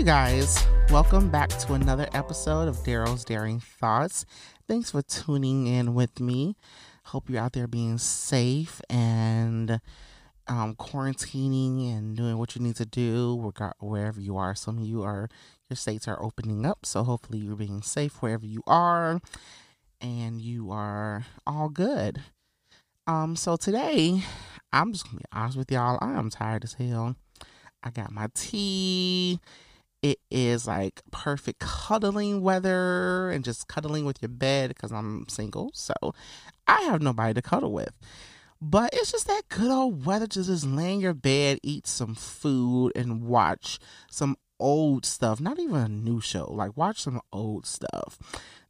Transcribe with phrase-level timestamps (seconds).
[0.00, 0.66] you guys.
[0.88, 4.24] Welcome back to another episode of Daro's Daring Thoughts.
[4.66, 6.56] Thanks for tuning in with me.
[7.04, 9.78] Hope you're out there being safe and
[10.48, 14.54] um, quarantining and doing what you need to do wherever you are.
[14.54, 15.28] Some of you are,
[15.68, 19.20] your states are opening up, so hopefully you're being safe wherever you are
[20.00, 22.22] and you are all good.
[23.06, 24.22] Um, so today,
[24.72, 25.98] I'm just gonna be honest with y'all.
[26.00, 27.16] I am tired as hell.
[27.82, 29.40] I got my tea.
[30.02, 35.70] It is like perfect cuddling weather and just cuddling with your bed because I'm single.
[35.74, 35.92] So
[36.66, 37.92] I have nobody to cuddle with.
[38.62, 42.14] But it's just that good old weather to just lay in your bed, eat some
[42.14, 43.78] food, and watch
[44.10, 45.40] some old stuff.
[45.40, 46.44] Not even a new show.
[46.52, 48.18] Like watch some old stuff.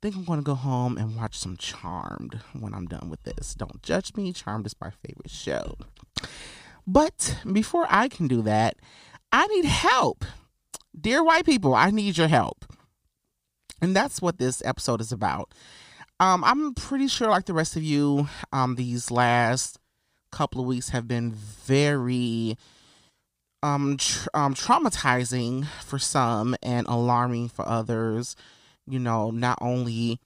[0.00, 3.54] Think I'm gonna go home and watch some Charmed when I'm done with this.
[3.54, 4.32] Don't judge me.
[4.32, 5.76] Charmed is my favorite show.
[6.86, 8.76] But before I can do that,
[9.32, 10.24] I need help.
[10.98, 12.64] Dear white people, I need your help.
[13.80, 15.52] And that's what this episode is about.
[16.18, 19.78] Um, I'm pretty sure, like the rest of you, um, these last
[20.30, 22.56] couple of weeks have been very
[23.62, 28.36] um, tr- um, traumatizing for some and alarming for others.
[28.86, 30.20] You know, not only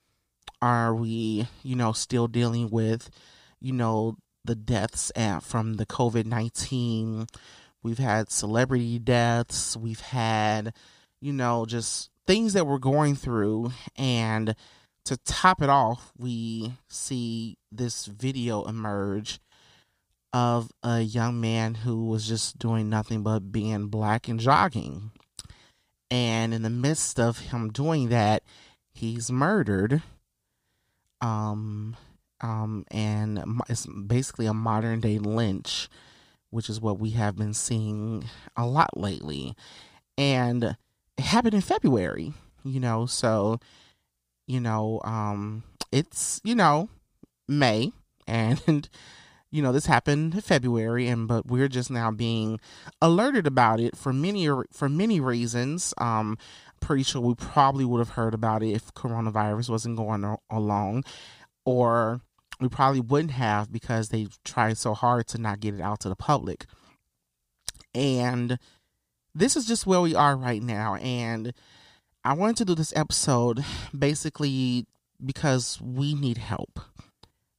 [0.61, 3.09] are we, you know, still dealing with,
[3.61, 7.27] you know, the deaths at, from the COVID 19,
[7.85, 10.73] we've had celebrity deaths, we've had,
[11.21, 13.71] you know, just things that we're going through.
[13.95, 14.55] And
[15.05, 19.39] to top it off, we see this video emerge
[20.33, 25.11] of a young man who was just doing nothing but being black and jogging.
[26.09, 28.41] And in the midst of him doing that,
[28.95, 30.01] he's murdered.
[31.21, 31.95] Um,
[32.41, 35.87] um, and it's basically a modern day lynch,
[36.55, 38.23] which is what we have been seeing
[38.55, 39.55] a lot lately.
[40.17, 40.63] And
[41.17, 43.59] it happened in February, you know, so
[44.47, 46.89] you know, um, it's, you know,
[47.47, 47.91] May
[48.27, 48.89] and,
[49.51, 52.59] you know, this happened in February and, but we're just now being
[53.01, 55.93] alerted about it for many, for many reasons.
[55.97, 56.37] Um,
[56.81, 61.03] pretty sure we probably would have heard about it if coronavirus wasn't going along
[61.65, 62.21] or
[62.59, 66.09] we probably wouldn't have because they tried so hard to not get it out to
[66.09, 66.65] the public.
[67.93, 68.57] And
[69.33, 70.95] this is just where we are right now.
[70.95, 71.53] And
[72.23, 73.63] I wanted to do this episode
[73.97, 74.85] basically
[75.23, 76.79] because we need help.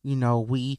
[0.02, 0.78] You know, we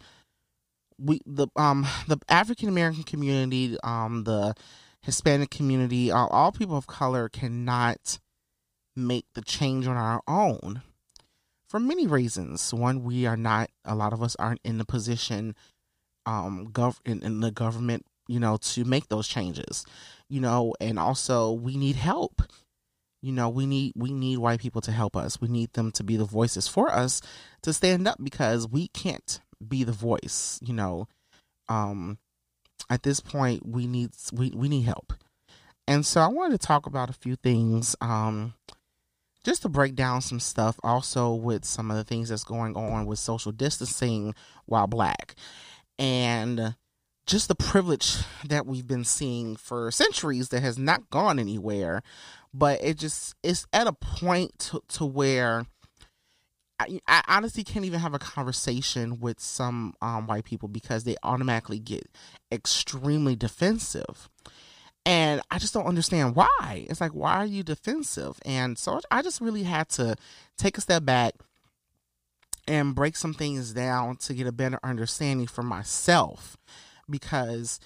[0.99, 4.55] we the um the African American community, um the
[5.01, 8.19] Hispanic community, uh, all people of color cannot
[8.95, 10.81] make the change on our own
[11.67, 12.73] for many reasons.
[12.73, 15.55] One, we are not a lot of us aren't in the position
[16.25, 19.85] um gov in, in the government, you know, to make those changes.
[20.29, 22.41] You know, and also we need help
[23.21, 26.03] you know we need we need white people to help us we need them to
[26.03, 27.21] be the voices for us
[27.61, 31.07] to stand up because we can't be the voice you know
[31.67, 32.17] um
[32.89, 35.13] at this point we need we, we need help
[35.87, 38.53] and so i wanted to talk about a few things um
[39.47, 43.05] just to break down some stuff also with some of the things that's going on
[43.05, 44.35] with social distancing
[44.65, 45.35] while black.
[45.97, 46.75] And
[47.25, 52.01] just the privilege that we've been seeing for centuries that has not gone anywhere.
[52.53, 55.65] But it just it's at a point to, to where
[56.77, 61.79] I, honestly can't even have a conversation with some um, white people because they automatically
[61.79, 62.05] get
[62.51, 64.29] extremely defensive
[65.07, 66.85] and i just don't understand why.
[66.89, 68.37] It's like why are you defensive?
[68.45, 70.15] And so i just really had to
[70.57, 71.33] take a step back
[72.67, 76.57] and break some things down to get a better understanding for myself.
[77.09, 77.79] Because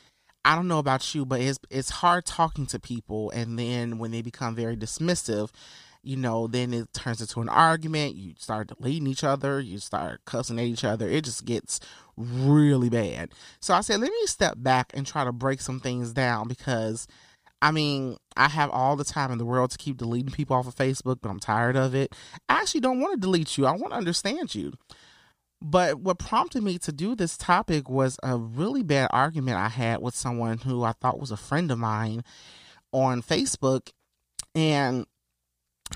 [0.43, 4.09] I don't know about you, but it's it's hard talking to people, and then when
[4.09, 5.51] they become very dismissive,
[6.03, 8.15] you know, then it turns into an argument.
[8.15, 11.07] You start deleting each other, you start cussing at each other.
[11.07, 11.79] It just gets
[12.17, 13.31] really bad.
[13.59, 17.07] So I said, let me step back and try to break some things down because,
[17.61, 20.67] I mean, I have all the time in the world to keep deleting people off
[20.67, 22.15] of Facebook, but I'm tired of it.
[22.49, 23.65] I actually don't want to delete you.
[23.65, 24.73] I want to understand you.
[25.61, 30.01] But what prompted me to do this topic was a really bad argument I had
[30.01, 32.23] with someone who I thought was a friend of mine
[32.91, 33.91] on Facebook.
[34.55, 35.05] And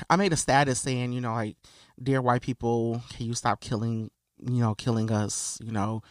[0.09, 1.57] I made a status saying, you know, like,
[2.01, 6.01] dear white people, can you stop killing, you know, killing us, you know,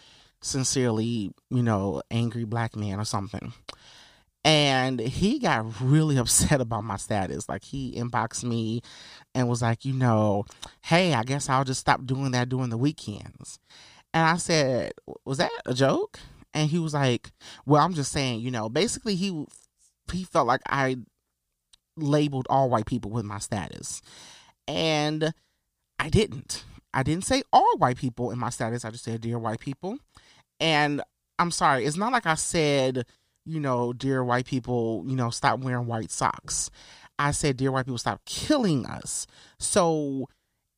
[0.41, 3.53] sincerely, you know, angry black man or something
[4.45, 7.49] and he got really upset about my status.
[7.49, 8.83] Like he inboxed me
[9.35, 10.45] and was like, you know,
[10.83, 13.59] hey, I guess I'll just stop doing that during the weekends.
[14.13, 14.93] And I said,
[15.25, 16.21] was that a joke?
[16.53, 17.33] And he was like,
[17.67, 19.45] well, I'm just saying, you know, basically he
[20.13, 20.99] he felt like I
[21.97, 24.03] labeled all white people with my status.
[24.67, 25.33] And
[25.99, 26.65] I didn't.
[26.93, 28.85] I didn't say all white people in my status.
[28.85, 29.99] I just said dear white people.
[30.61, 31.03] And
[31.39, 33.05] I'm sorry, it's not like I said,
[33.45, 36.71] you know, dear white people, you know, stop wearing white socks.
[37.19, 39.27] I said, dear white people, stop killing us.
[39.59, 40.29] So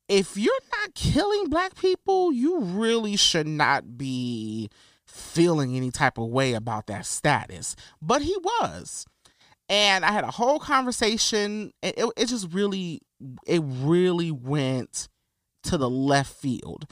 [0.08, 4.70] if you're not killing black people, you really should not be
[5.04, 7.76] feeling any type of way about that status.
[8.02, 9.06] But he was.
[9.68, 11.72] And I had a whole conversation.
[11.82, 13.00] It, it, it just really,
[13.46, 15.08] it really went
[15.64, 16.86] to the left field.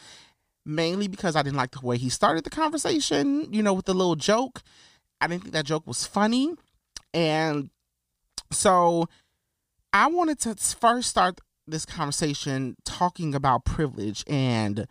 [0.67, 3.95] Mainly because I didn't like the way he started the conversation, you know, with the
[3.95, 4.63] little joke.
[5.21, 6.55] I didn't think that joke was funny.
[7.13, 7.71] And
[8.51, 9.09] so
[9.93, 14.87] I wanted to first start this conversation talking about privilege and,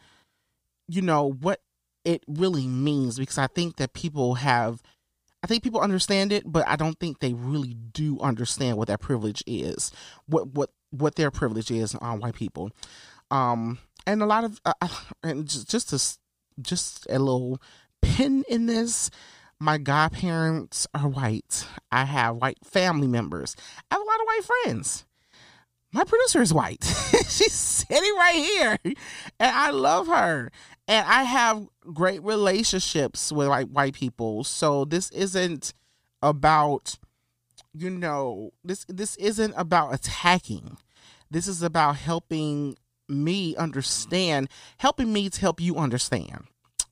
[0.88, 1.60] you know, what
[2.06, 4.82] it really means because I think that people have
[5.44, 9.02] I think people understand it, but I don't think they really do understand what that
[9.02, 9.92] privilege is.
[10.26, 12.72] What what what their privilege is on white people.
[13.30, 14.88] Um and a lot of uh, uh
[15.22, 16.18] and just just to,
[16.62, 17.62] just a little
[18.02, 19.10] pin in this
[19.60, 21.68] my godparents are white.
[21.92, 23.56] I have white family members.
[23.92, 25.06] I have a lot of white friends
[25.94, 26.84] my producer is white.
[27.30, 28.78] She's sitting right here.
[28.84, 28.96] And
[29.40, 30.52] I love her.
[30.88, 34.44] And I have great relationships with like white people.
[34.44, 35.74] So this isn't
[36.22, 36.98] about
[37.74, 40.78] you know, this this isn't about attacking.
[41.30, 42.78] This is about helping
[43.10, 46.46] me understand, helping me to help you understand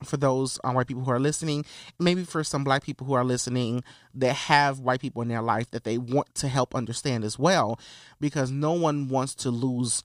[0.04, 1.64] for those uh, white people who are listening,
[2.00, 3.84] maybe for some black people who are listening
[4.14, 7.78] that have white people in their life that they want to help understand as well,
[8.20, 10.02] because no one wants to lose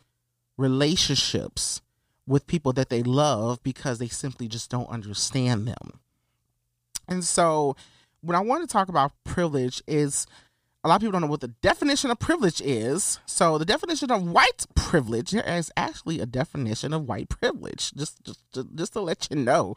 [0.55, 1.81] relationships
[2.27, 5.99] with people that they love because they simply just don't understand them.
[7.07, 7.75] And so,
[8.21, 10.27] when I want to talk about privilege is
[10.83, 13.19] a lot of people don't know what the definition of privilege is.
[13.25, 17.93] So the definition of white privilege is actually a definition of white privilege.
[17.93, 18.39] Just just
[18.75, 19.75] just to let you know.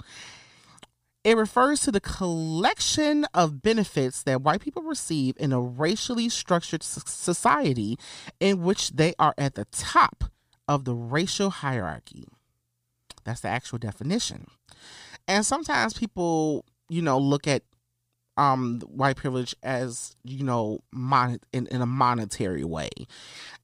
[1.22, 6.82] It refers to the collection of benefits that white people receive in a racially structured
[6.82, 7.98] society
[8.38, 10.24] in which they are at the top
[10.66, 12.26] of the racial hierarchy.
[13.24, 14.46] That's the actual definition.
[15.28, 17.62] And sometimes people, you know, look at
[18.36, 22.90] um white privilege as you know mon- in, in a monetary way.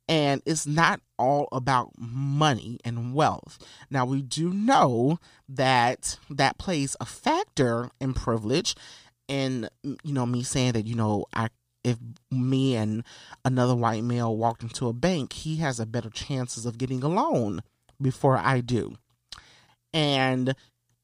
[0.08, 3.58] And it's not all about money and wealth.
[3.90, 5.18] Now we do know
[5.48, 8.74] that that plays a factor in privilege
[9.28, 11.48] and you know me saying that you know i
[11.84, 11.98] if
[12.30, 13.04] me and
[13.44, 17.08] another white male walked into a bank he has a better chances of getting a
[17.08, 17.60] loan
[18.00, 18.96] before i do
[19.92, 20.54] and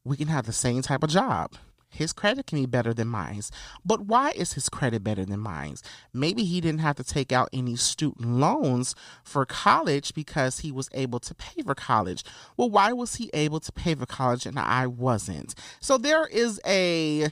[0.05, 1.53] we can have the same type of job
[1.93, 3.43] his credit can be better than mine.
[3.85, 5.77] But why is his credit better than mine?
[6.13, 10.89] Maybe he didn't have to take out any student loans for college because he was
[10.93, 12.25] able to pay for college.
[12.57, 15.55] Well, why was he able to pay for college and I wasn't?
[15.81, 17.29] So there is a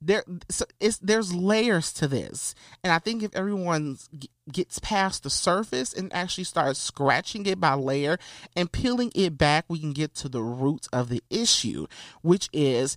[0.00, 2.54] there so it's there's layers to this
[2.84, 3.98] and i think if everyone
[4.52, 8.16] gets past the surface and actually starts scratching it by layer
[8.54, 11.86] and peeling it back we can get to the root of the issue
[12.22, 12.96] which is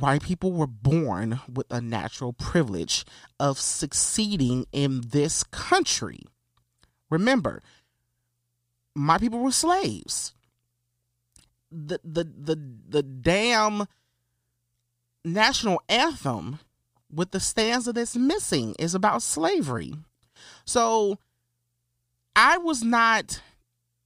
[0.00, 3.04] white people were born with a natural privilege
[3.38, 6.20] of succeeding in this country.
[7.10, 7.62] Remember,
[8.94, 10.34] my people were slaves.
[11.70, 12.56] The the the
[12.88, 13.86] the damn
[15.24, 16.58] national anthem
[17.12, 19.94] with the stanza that's missing is about slavery.
[20.64, 21.18] So
[22.36, 23.40] I was not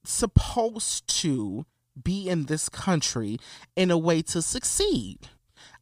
[0.03, 1.65] supposed to
[2.01, 3.37] be in this country
[3.75, 5.27] in a way to succeed.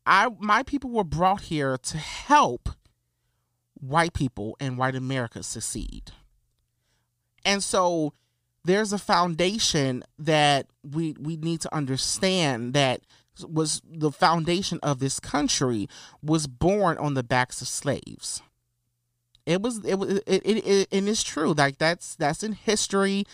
[0.06, 2.70] I my people were brought here to help
[3.74, 6.12] white people and white America succeed.
[7.46, 8.14] And so
[8.64, 13.02] there's a foundation that we we need to understand that
[13.44, 15.88] was the foundation of this country
[16.22, 18.42] was born on the backs of slaves.
[19.46, 23.26] It was it was it, it, it and it's true like that's that's in history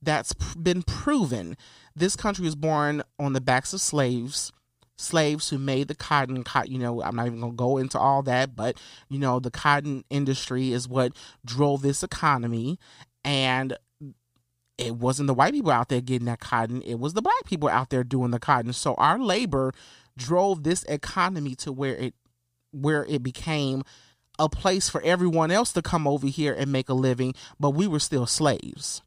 [0.00, 1.56] that's been proven.
[1.94, 4.52] This country was born on the backs of slaves
[4.96, 7.98] slaves who made the cotton, cotton you know i'm not even going to go into
[7.98, 8.78] all that but
[9.08, 11.12] you know the cotton industry is what
[11.44, 12.78] drove this economy
[13.24, 13.76] and
[14.82, 16.82] it wasn't the white people out there getting that cotton.
[16.82, 18.72] It was the black people out there doing the cotton.
[18.72, 19.72] So our labor
[20.16, 22.14] drove this economy to where it
[22.70, 23.82] where it became
[24.38, 27.86] a place for everyone else to come over here and make a living but we
[27.86, 29.02] were still slaves.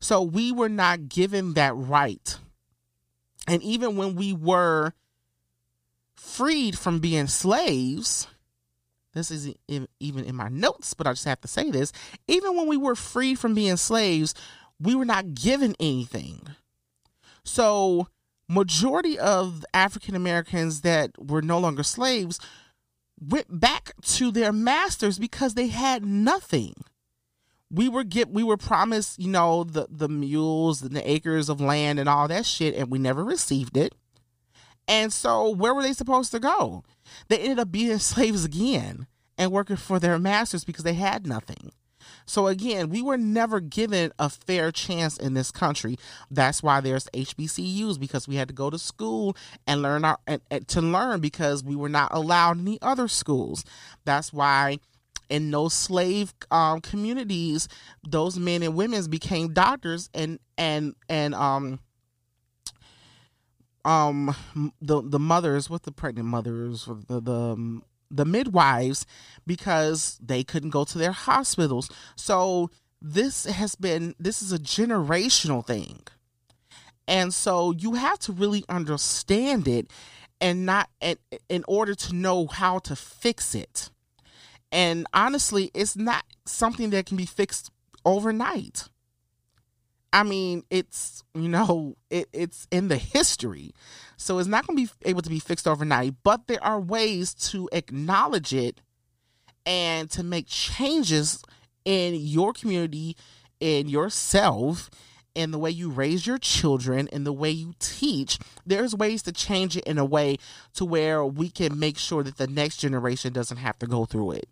[0.00, 2.38] So we were not given that right.
[3.46, 4.94] And even when we were
[6.14, 8.26] freed from being slaves,
[9.14, 11.92] this is even in my notes, but I just have to say this.
[12.26, 14.34] Even when we were freed from being slaves,
[14.80, 16.40] we were not given anything.
[17.44, 18.08] So,
[18.48, 22.38] majority of African Americans that were no longer slaves
[23.20, 26.74] went back to their masters because they had nothing.
[27.70, 31.60] We were get we were promised, you know, the the mules and the acres of
[31.60, 33.94] land and all that shit and we never received it.
[34.88, 36.84] And so where were they supposed to go?
[37.28, 39.06] They ended up being slaves again
[39.38, 41.72] and working for their masters because they had nothing.
[42.26, 45.98] So again, we were never given a fair chance in this country.
[46.30, 49.36] That's why there's HBCUs because we had to go to school
[49.66, 53.08] and learn our and, and to learn because we were not allowed in the other
[53.08, 53.64] schools.
[54.04, 54.78] That's why
[55.28, 57.66] in those slave um, communities,
[58.06, 61.80] those men and women became doctors and and and um
[63.84, 64.36] um
[64.80, 69.06] the the mothers with the pregnant mothers the the um, the midwives
[69.46, 71.90] because they couldn't go to their hospitals.
[72.16, 76.02] So this has been this is a generational thing.
[77.08, 79.90] And so you have to really understand it
[80.40, 81.16] and not in,
[81.48, 83.90] in order to know how to fix it.
[84.70, 87.70] And honestly it's not something that can be fixed
[88.04, 88.88] overnight
[90.12, 93.72] I mean, it's you know, it, it's in the history,
[94.16, 96.14] so it's not going to be able to be fixed overnight.
[96.22, 98.80] But there are ways to acknowledge it
[99.64, 101.42] and to make changes
[101.84, 103.16] in your community,
[103.60, 104.90] in yourself,
[105.34, 108.38] in the way you raise your children, in the way you teach.
[108.66, 110.36] There's ways to change it in a way
[110.74, 114.32] to where we can make sure that the next generation doesn't have to go through
[114.32, 114.48] it.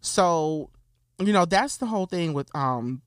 [0.00, 0.70] So,
[1.18, 3.02] you know, that's the whole thing with um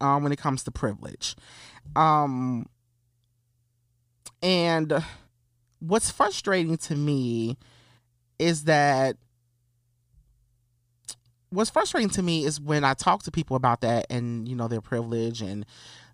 [0.00, 1.36] um, when it comes to privilege.
[1.96, 2.66] Um,
[4.42, 5.04] and
[5.78, 7.56] what's frustrating to me
[8.38, 9.16] is that
[11.50, 14.68] what's frustrating to me is when I talk to people about that and you know
[14.68, 15.66] their privilege and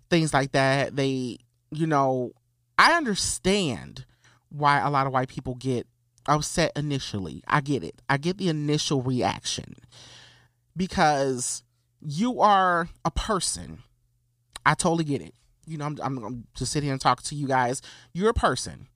[0.09, 0.95] things like that.
[0.95, 1.37] They,
[1.71, 2.33] you know,
[2.77, 4.05] I understand
[4.49, 5.87] why a lot of white people get
[6.27, 7.43] upset initially.
[7.47, 8.01] I get it.
[8.09, 9.75] I get the initial reaction
[10.75, 11.63] because
[12.01, 13.83] you are a person.
[14.65, 15.33] I totally get it.
[15.65, 17.81] You know, I'm, I'm, I'm just sitting here and talk to you guys.
[18.13, 18.87] You're a person.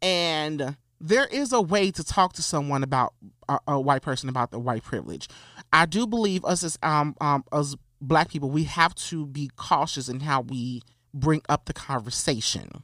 [0.00, 3.14] And there is a way to talk to someone about
[3.48, 5.28] a, a white person about the white privilege.
[5.72, 10.08] I do believe us as um, um as black people, we have to be cautious
[10.08, 10.82] in how we
[11.14, 12.82] bring up the conversation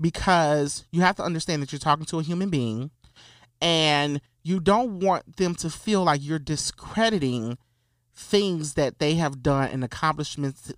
[0.00, 2.90] because you have to understand that you're talking to a human being
[3.60, 7.58] and you don't want them to feel like you're discrediting
[8.18, 10.72] things that they have done and accomplishments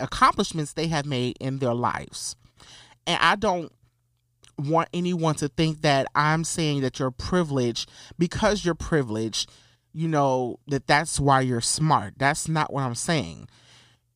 [0.00, 2.36] accomplishments they have made in their lives.
[3.06, 3.72] And I don't
[4.58, 9.50] want anyone to think that I'm saying that you're privileged because you're privileged,
[9.92, 12.14] you know, that that's why you're smart.
[12.18, 13.48] That's not what I'm saying.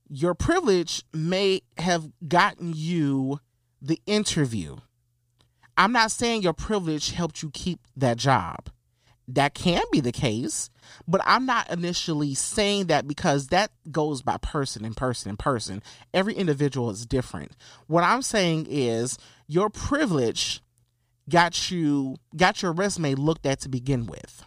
[0.09, 3.41] Your privilege may have gotten you
[3.81, 4.77] the interview.
[5.77, 8.71] I'm not saying your privilege helped you keep that job
[9.35, 10.71] that can be the case,
[11.07, 15.83] but I'm not initially saying that because that goes by person and person and person.
[16.13, 17.53] Every individual is different.
[17.87, 20.63] What I'm saying is your privilege
[21.29, 24.45] got you got your resume looked at to begin with.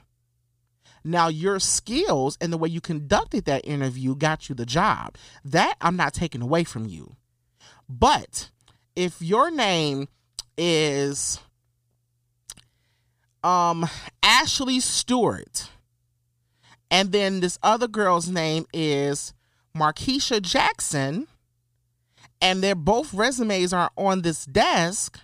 [1.03, 5.15] Now your skills and the way you conducted that interview got you the job.
[5.43, 7.15] That I'm not taking away from you.
[7.89, 8.49] But
[8.95, 10.07] if your name
[10.57, 11.39] is
[13.43, 13.87] um
[14.21, 15.69] Ashley Stewart.
[16.89, 19.33] And then this other girl's name is
[19.75, 21.27] Markeisha Jackson.
[22.41, 25.19] And their both resumes are on this desk.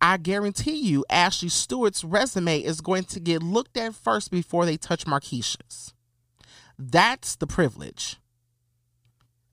[0.00, 4.76] I guarantee you, Ashley Stewart's resume is going to get looked at first before they
[4.76, 5.92] touch Markeisha's.
[6.78, 8.16] That's the privilege.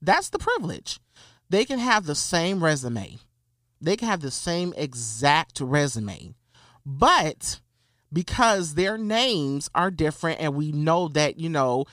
[0.00, 1.00] That's the privilege.
[1.50, 3.18] They can have the same resume,
[3.80, 6.34] they can have the same exact resume,
[6.84, 7.60] but
[8.12, 11.84] because their names are different and we know that you know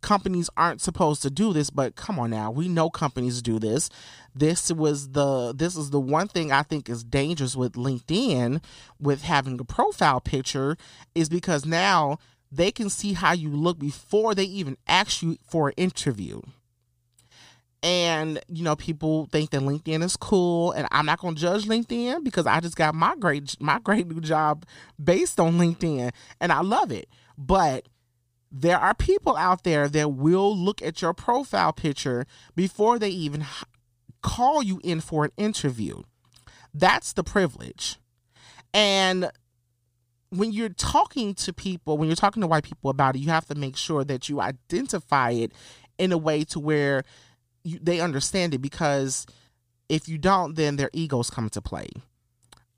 [0.00, 3.88] companies aren't supposed to do this but come on now we know companies do this.
[4.34, 8.62] This was the this is the one thing i think is dangerous with linkedin
[9.00, 10.76] with having a profile picture
[11.14, 12.18] is because now
[12.50, 16.40] they can see how you look before they even ask you for an interview
[17.84, 21.66] and you know people think that linkedin is cool and i'm not going to judge
[21.66, 24.64] linkedin because i just got my great my great new job
[25.02, 26.10] based on linkedin
[26.40, 27.08] and i love it.
[27.36, 27.88] But
[28.50, 33.44] there are people out there that will look at your profile picture before they even
[34.22, 36.02] call you in for an interview.
[36.72, 37.98] That's the privilege.
[38.72, 39.30] And
[40.30, 43.46] when you're talking to people, when you're talking to white people about it, you have
[43.46, 45.52] to make sure that you identify it
[45.98, 47.02] in a way to where
[47.64, 49.26] you, they understand it because
[49.88, 51.88] if you don't, then their egos come into play,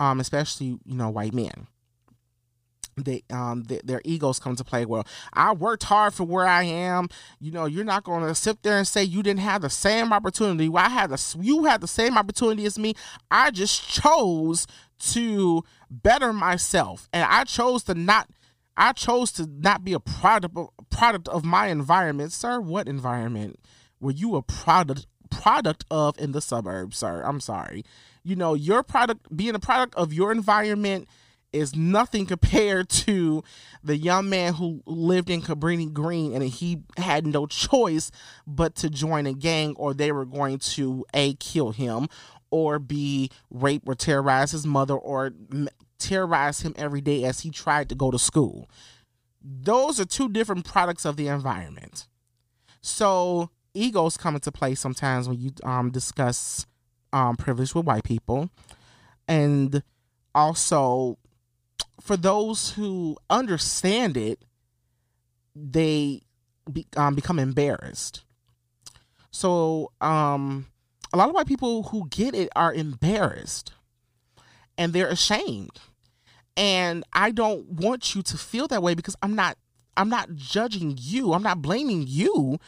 [0.01, 1.67] um, especially you know white men.
[2.99, 4.87] They um their egos come to play.
[4.87, 7.09] Well i worked hard for where i am.
[7.41, 10.15] You know you're not going to sit there and say you didn't have the same
[10.15, 10.71] opportunity.
[10.71, 12.95] Well, i had the you had the same opportunity as me.
[13.31, 14.67] I just chose
[15.11, 17.11] to better myself.
[17.13, 18.31] And i chose to not
[18.79, 22.33] i chose to not be a product of, product of my environment.
[22.33, 23.61] Sir what environment
[24.01, 27.85] were you a product product of in the suburbs sir i'm sorry
[28.23, 31.09] you know your product being a product of your environment
[31.53, 33.43] is nothing compared to
[33.83, 38.11] the young man who lived in Cabrini Green and he had no choice
[38.47, 42.09] but to join a gang or they were going to A, kill him
[42.51, 45.33] or B, rape or terrorize his mother or
[45.99, 48.69] terrorize him every day as he tried to go to school.
[49.43, 52.07] Those are two different products of the environment.
[52.83, 56.67] So egos come into play sometimes when you um, discuss
[57.13, 58.51] um, privilege with white people.
[59.29, 59.83] And
[60.35, 61.19] also
[62.01, 64.45] for those who understand it,
[65.55, 66.23] they
[66.71, 68.25] be, um, become embarrassed.
[69.31, 70.67] So, um,
[71.13, 73.73] a lot of white people who get it are embarrassed
[74.77, 75.79] and they're ashamed.
[76.57, 79.57] And I don't want you to feel that way because I'm not
[79.97, 81.33] I'm not judging you.
[81.33, 82.59] I'm not blaming you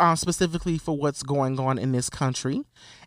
[0.00, 2.62] uh, specifically for what's going on in this country.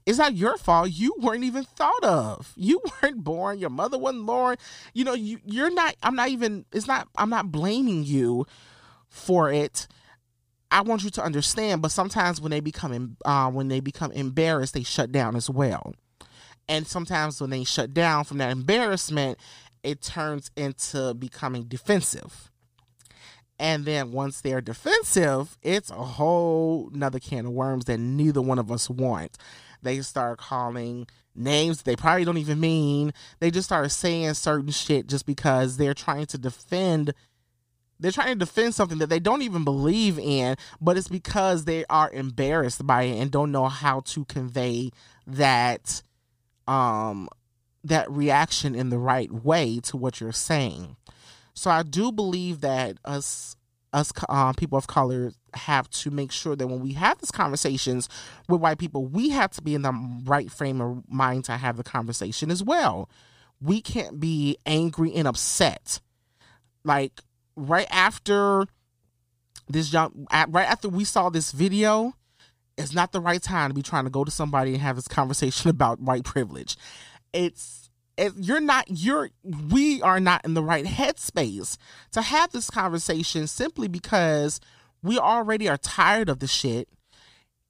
[0.06, 0.92] It's not your fault.
[0.92, 2.54] You weren't even thought of.
[2.56, 3.60] You weren't born.
[3.60, 4.58] Your mother wasn't born.
[4.94, 5.96] You know, you you're not.
[6.04, 6.66] I'm not even.
[6.72, 7.08] It's not.
[7.18, 8.46] I'm not blaming you
[9.10, 9.88] for it.
[10.72, 11.82] I want you to understand.
[11.82, 15.94] But sometimes when they become uh, when they become embarrassed, they shut down as well.
[16.68, 19.38] And sometimes when they shut down from that embarrassment,
[19.84, 22.51] it turns into becoming defensive
[23.62, 28.58] and then once they're defensive, it's a whole nother can of worms that neither one
[28.58, 29.38] of us want.
[29.84, 33.14] They start calling names they probably don't even mean.
[33.40, 37.14] They just start saying certain shit just because they're trying to defend
[38.00, 41.86] they're trying to defend something that they don't even believe in, but it's because they
[41.88, 44.90] are embarrassed by it and don't know how to convey
[45.28, 46.02] that
[46.68, 47.30] um
[47.84, 50.96] that reaction in the right way to what you're saying.
[51.54, 53.56] So I do believe that us
[53.94, 58.08] us um, people of color have to make sure that when we have these conversations
[58.48, 59.92] with white people, we have to be in the
[60.24, 63.10] right frame of mind to have the conversation as well.
[63.62, 66.00] We can't be angry and upset.
[66.84, 67.22] Like
[67.56, 68.66] right after
[69.68, 72.14] this young, right after we saw this video,
[72.78, 75.08] it's not the right time to be trying to go to somebody and have this
[75.08, 76.78] conversation about white privilege.
[77.34, 77.81] It's
[78.22, 81.78] if you're not you're we are not in the right headspace
[82.12, 84.60] to have this conversation simply because
[85.02, 86.88] we already are tired of the shit.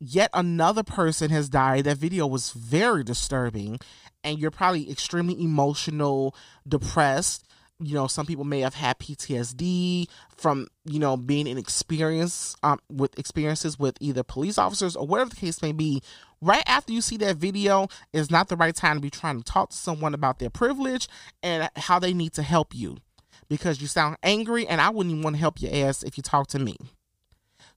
[0.04, 1.86] Yet another person has died.
[1.86, 3.80] That video was very disturbing
[4.24, 6.36] and you're probably extremely emotional
[6.68, 7.48] depressed
[7.82, 12.80] you know some people may have had ptsd from you know being in experience um,
[12.90, 16.02] with experiences with either police officers or whatever the case may be
[16.42, 19.44] right after you see that video is not the right time to be trying to
[19.44, 21.08] talk to someone about their privilege
[21.44, 22.98] and how they need to help you.
[23.48, 26.24] Because you sound angry and i wouldn't even want to help your ass if you
[26.24, 26.78] talk to me.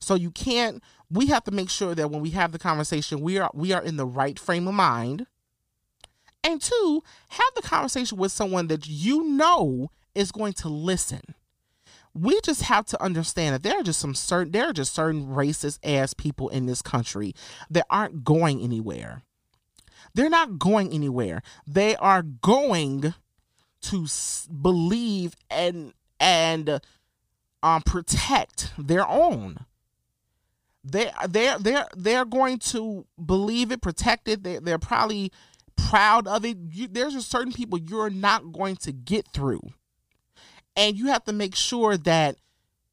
[0.01, 3.39] So you can't we have to make sure that when we have the conversation we
[3.39, 5.27] are we are in the right frame of mind
[6.45, 11.23] and two, have the conversation with someone that you know is going to listen.
[12.13, 15.27] We just have to understand that there are just some certain there are just certain
[15.27, 17.35] racist ass people in this country
[17.71, 19.23] that aren't going anywhere.
[20.15, 21.43] They're not going anywhere.
[21.67, 23.15] They are going
[23.83, 24.07] to
[24.63, 26.81] believe and and
[27.65, 29.67] um, protect their own.
[30.85, 34.43] They they they're they're going to believe it, protect it.
[34.43, 35.33] They they're probably
[35.77, 36.57] proud of it.
[36.71, 39.61] You, there's just certain people you're not going to get through.
[40.77, 42.37] And you have to make sure that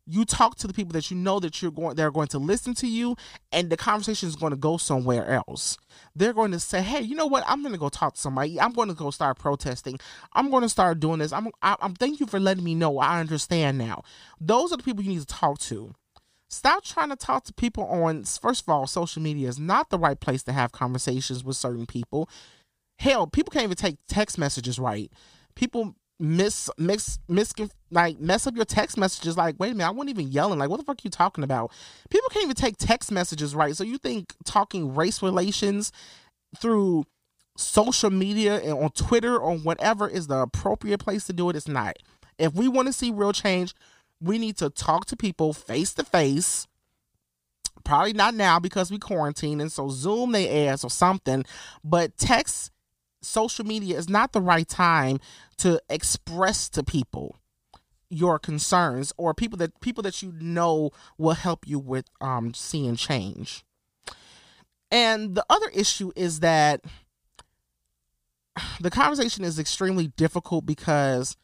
[0.05, 2.73] you talk to the people that you know that you're going they're going to listen
[2.73, 3.15] to you
[3.51, 5.77] and the conversation is going to go somewhere else.
[6.15, 7.43] They're going to say hey you know what?
[7.47, 8.59] I'm going to go talk to somebody.
[8.59, 9.99] I'm going to go start protesting.
[10.33, 11.31] I'm going to start doing this.
[11.31, 12.99] I'm i am thank you for letting me know.
[12.99, 14.03] I understand now.
[14.39, 15.93] Those are the people you need to talk to.
[16.49, 19.99] Stop trying to talk to people on first of all social media is not the
[19.99, 22.27] right place to have conversations with certain people
[23.01, 25.11] Hell, people can't even take text messages right.
[25.55, 27.51] People miss mix miss
[27.89, 29.35] like mess up your text messages.
[29.35, 30.59] Like wait a minute i wasn't even yelling.
[30.59, 31.71] Like what the fuck are you talking about?
[32.11, 33.75] People can't even take text messages right.
[33.75, 35.91] So you think talking race relations
[36.55, 37.05] through
[37.57, 41.55] social media and on twitter or whatever is the appropriate place to do it?
[41.55, 41.97] It's not.
[42.37, 43.73] If we want to see real change,
[44.21, 46.67] we need to talk to people face to face.
[47.83, 51.45] Probably not now because we quarantine and so Zoom they ass or something,
[51.83, 52.71] but text
[53.21, 55.19] social media is not the right time
[55.57, 57.37] to express to people
[58.09, 62.95] your concerns or people that people that you know will help you with um seeing
[62.95, 63.63] change.
[64.91, 66.81] And the other issue is that
[68.81, 71.37] the conversation is extremely difficult because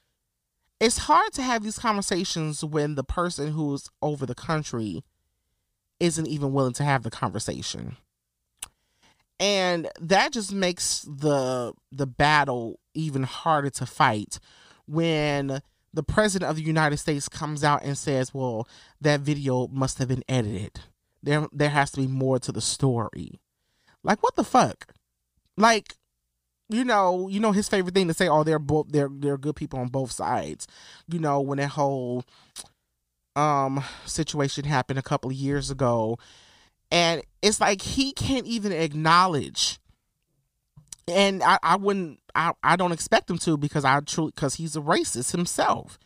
[0.79, 5.03] it's hard to have these conversations when the person who's over the country
[5.99, 7.97] isn't even willing to have the conversation.
[9.39, 14.39] And that just makes the the battle even harder to fight
[14.87, 15.61] when
[15.93, 18.67] the president of the United States comes out and says, "Well,
[19.01, 20.81] that video must have been edited.
[21.21, 23.39] There there has to be more to the story."
[24.03, 24.93] Like what the fuck?
[25.55, 25.95] Like
[26.69, 29.55] you know, you know his favorite thing to say, "Oh, they're both they're they're good
[29.55, 30.67] people on both sides."
[31.07, 32.23] You know, when that whole
[33.35, 36.17] um situation happened a couple of years ago,
[36.91, 39.79] and it's like he can't even acknowledge.
[41.07, 44.75] And I, I wouldn't, I, I don't expect him to because I truly, because he's
[44.75, 45.97] a racist himself.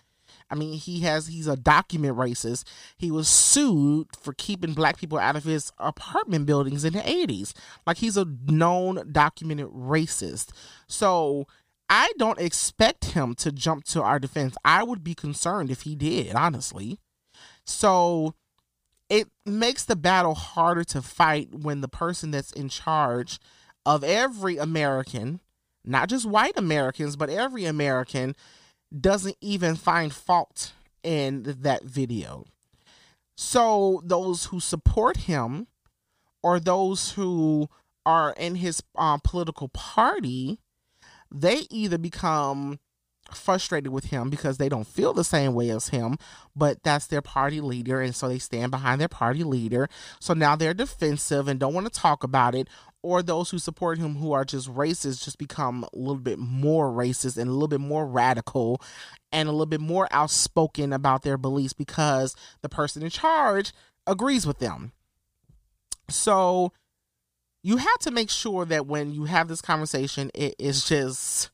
[0.52, 2.66] I mean, he has he's a document racist.
[2.98, 7.54] He was sued for keeping black people out of his apartment buildings in the 80s.
[7.88, 10.50] Like he's a known documented racist.
[10.88, 11.48] So
[11.90, 14.56] I don't expect him to jump to our defense.
[14.66, 17.00] I would be concerned if he did, honestly.
[17.66, 18.36] So
[19.12, 23.40] it makes the battle harder to fight when the person that's in charge
[23.86, 25.42] of every American,
[25.84, 28.38] not just white Americans, but every American
[28.98, 30.72] doesn't even find fault
[31.04, 32.46] in that video.
[33.36, 35.68] So those who support him
[36.42, 37.68] or those who
[38.06, 40.58] are in his um, political party,
[41.30, 42.80] they either become
[43.36, 46.18] frustrated with him because they don't feel the same way as him,
[46.56, 49.88] but that's their party leader, and so they stand behind their party leader.
[50.20, 52.68] So now they're defensive and don't want to talk about it,
[53.04, 56.92] or those who support him who are just racist just become a little bit more
[56.92, 58.82] racist and a little bit more radical
[59.32, 63.72] and a little bit more outspoken about their beliefs because the person in charge
[64.06, 64.92] agrees with them.
[66.10, 66.74] So
[67.64, 71.51] you have to make sure that when you have this conversation, it is just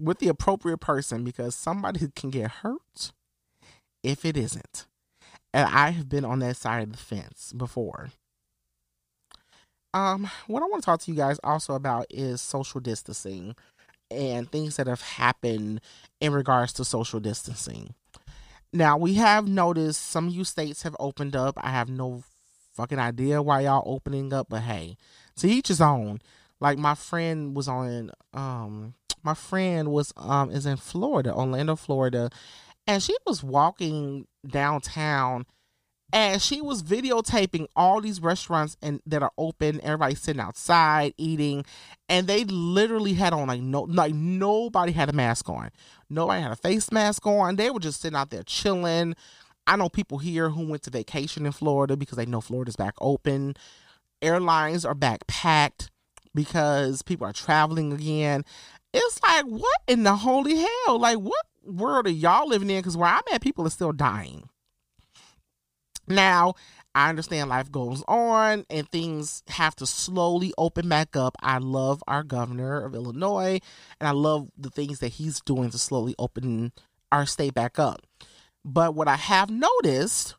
[0.00, 3.12] with the appropriate person because somebody can get hurt
[4.02, 4.86] if it isn't.
[5.52, 8.10] And I have been on that side of the fence before.
[9.94, 13.56] Um, what I want to talk to you guys also about is social distancing
[14.10, 15.80] and things that have happened
[16.20, 17.94] in regards to social distancing.
[18.72, 21.54] Now, we have noticed some of you states have opened up.
[21.56, 22.22] I have no
[22.74, 24.96] fucking idea why y'all opening up, but hey,
[25.36, 26.20] to each his own.
[26.60, 28.94] Like my friend was on um
[29.28, 32.30] my friend was um is in Florida, Orlando, Florida,
[32.86, 35.44] and she was walking downtown
[36.14, 41.62] and she was videotaping all these restaurants and that are open everybody sitting outside eating
[42.08, 45.70] and they literally had on like no like nobody had a mask on.
[46.08, 47.56] Nobody had a face mask on.
[47.56, 49.14] They were just sitting out there chilling.
[49.66, 52.94] I know people here who went to vacation in florida because they know florida's back
[52.98, 53.56] open.
[54.22, 55.90] Airlines are back packed
[56.34, 58.44] because people are traveling again
[59.06, 62.96] it's like what in the holy hell like what world are y'all living in because
[62.96, 64.48] where i'm at people are still dying
[66.08, 66.54] now,
[66.94, 71.36] I understand life goes on and things have to slowly open back up.
[71.40, 73.60] I love our governor of Illinois
[74.00, 76.72] and I love the things that he's doing to slowly open
[77.12, 78.00] our state back up.
[78.64, 80.34] But what I have noticed,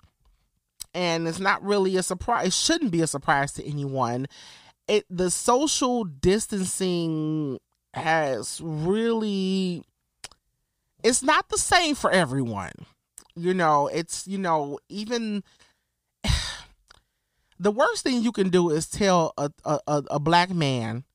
[0.94, 4.28] and it's not really a surprise, it shouldn't be a surprise to anyone,
[4.88, 7.60] it the social distancing
[7.94, 9.84] has really
[11.04, 12.74] it's not the same for everyone
[13.40, 15.44] you know, it's, you know, even
[17.60, 21.06] the worst thing you can do is tell a, a, a black man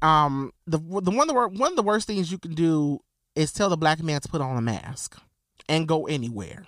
[0.00, 3.00] um the the one the one of the worst things you can do
[3.34, 5.20] is tell the black man to put on a mask
[5.68, 6.66] and go anywhere.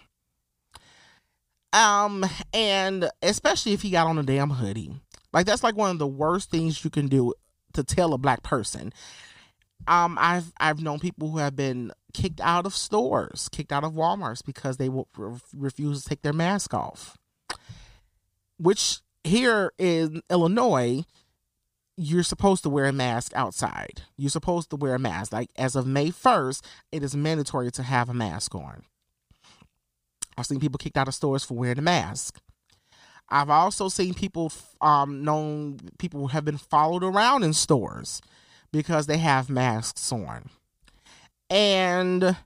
[1.73, 4.91] Um and especially if he got on a damn hoodie.
[5.33, 7.35] Like that's like one of the worst things you can do
[7.75, 8.93] to tell a black person.
[9.87, 13.93] Um I've I've known people who have been kicked out of stores, kicked out of
[13.93, 15.09] Walmarts because they will
[15.55, 17.17] refuse to take their mask off.
[18.59, 21.05] Which here in Illinois,
[21.97, 24.03] you're supposed to wear a mask outside.
[24.17, 25.33] You're supposed to wear a mask.
[25.33, 28.85] Like as of May 1st, it is mandatory to have a mask on.
[30.39, 32.41] I've seen people kicked out of stores for wearing a mask.
[33.31, 38.21] I've also seen people, um, known people have been followed around in stores
[38.73, 40.51] because they have masks on
[41.51, 42.37] and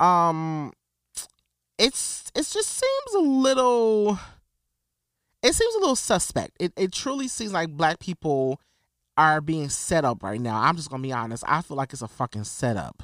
[0.00, 0.72] um
[1.78, 4.18] it's it just seems a little
[5.42, 6.56] it seems a little suspect.
[6.58, 8.60] It it truly seems like black people
[9.16, 10.60] are being set up right now.
[10.60, 11.44] I'm just gonna be honest.
[11.46, 13.02] I feel like it's a fucking setup.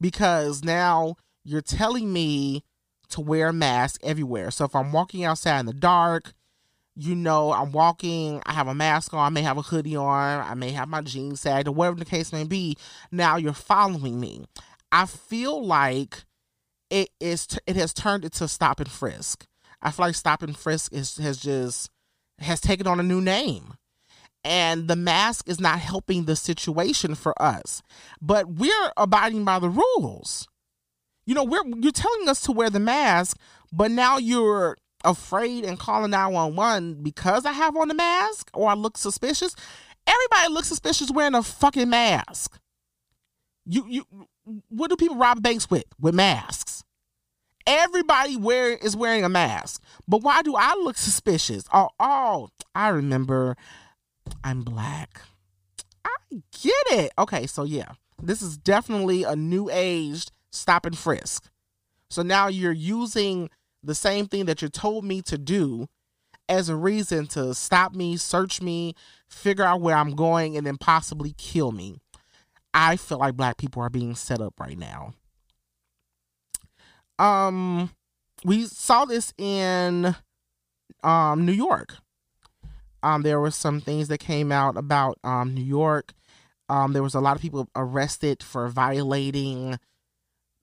[0.00, 2.62] Because now you're telling me
[3.14, 4.50] to wear a mask everywhere.
[4.50, 6.34] So if I'm walking outside in the dark,
[6.96, 10.40] you know, I'm walking, I have a mask on, I may have a hoodie on,
[10.40, 12.76] I may have my jeans sagged, or whatever the case may be.
[13.10, 14.44] Now you're following me.
[14.92, 16.24] I feel like
[16.90, 19.46] it is it has turned into stop and frisk.
[19.82, 21.90] I feel like stop and frisk is has just
[22.38, 23.74] has taken on a new name.
[24.44, 27.82] And the mask is not helping the situation for us.
[28.20, 30.46] But we're abiding by the rules.
[31.26, 33.38] You know, we're you're telling us to wear the mask,
[33.72, 38.74] but now you're afraid and calling 911 because I have on the mask or I
[38.74, 39.54] look suspicious.
[40.06, 42.58] Everybody looks suspicious wearing a fucking mask.
[43.66, 44.06] You you
[44.68, 45.84] what do people rob banks with?
[45.98, 46.84] With masks.
[47.66, 49.82] Everybody wear is wearing a mask.
[50.06, 51.64] But why do I look suspicious?
[51.72, 53.56] Oh, oh, I remember
[54.42, 55.22] I'm black.
[56.04, 57.12] I get it.
[57.18, 57.92] Okay, so yeah.
[58.22, 61.50] This is definitely a new aged stop and frisk.
[62.10, 63.50] So now you're using
[63.82, 65.88] the same thing that you told me to do
[66.48, 68.94] as a reason to stop me, search me,
[69.28, 71.96] figure out where I'm going, and then possibly kill me.
[72.72, 75.14] I feel like black people are being set up right now.
[77.18, 77.90] Um,
[78.44, 80.16] we saw this in
[81.02, 81.96] um New York.
[83.02, 86.12] Um, there were some things that came out about um New York.
[86.68, 89.78] Um, there was a lot of people arrested for violating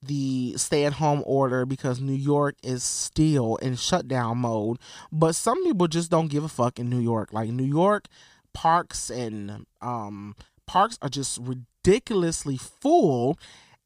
[0.04, 4.78] the stay at home order because New York is still in shutdown mode.
[5.12, 7.34] But some people just don't give a fuck in New York.
[7.34, 8.08] Like New York
[8.54, 10.36] parks and um
[10.68, 13.38] parks are just ridiculously full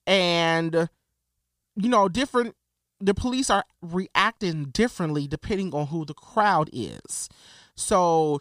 [0.07, 0.89] and
[1.75, 2.55] you know different
[2.99, 7.29] the police are reacting differently depending on who the crowd is.
[7.75, 8.39] So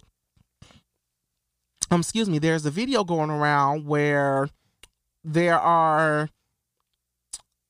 [1.90, 4.48] um excuse me, there's a video going around where
[5.24, 6.30] there are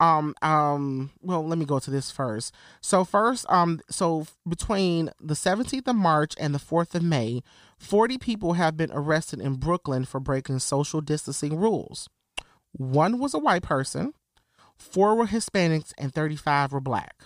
[0.01, 2.55] um um well let me go to this first.
[2.81, 7.43] So first um so between the 17th of march and the 4th of may
[7.79, 12.09] 40 people have been arrested in brooklyn for breaking social distancing rules.
[12.73, 14.15] One was a white person
[14.77, 17.17] four were hispanics and 35 were black.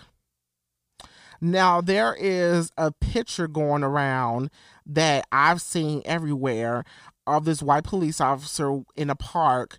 [1.41, 4.49] Now there is a picture going around
[4.85, 6.83] that i've seen everywhere
[7.27, 9.77] of this white police officer in a park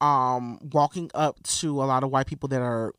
[0.00, 2.92] um walking up to a lot of white people that are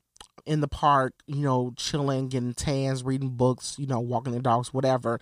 [0.45, 4.73] in the park, you know, chilling, getting tans, reading books, you know, walking their dogs,
[4.73, 5.19] whatever.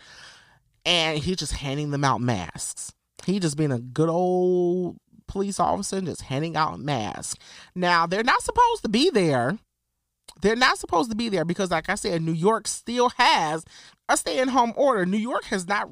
[0.85, 2.93] And he's just handing them out masks.
[3.25, 7.35] He just being a good old police officer just handing out masks.
[7.75, 9.57] Now, they're not supposed to be there.
[10.41, 13.65] They're not supposed to be there because, like I said, New York still has
[14.07, 15.05] a stay at home order.
[15.05, 15.89] New York has not